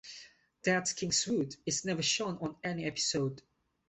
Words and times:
Ted's 0.63 0.93
Kingswood 0.93 1.57
is 1.63 1.85
never 1.85 2.01
shown 2.01 2.35
on 2.41 2.55
any 2.63 2.85
episode. 2.85 3.43